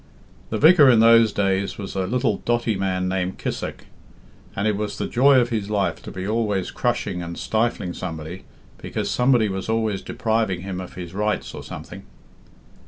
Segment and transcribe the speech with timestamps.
[0.49, 3.85] "The vicar in those days was a little dotty man named Kissack,
[4.55, 8.43] and it was the joy of his life to be always crushing and stifling somebody,
[8.79, 12.01] because somebody was always depriving him of his rights or something."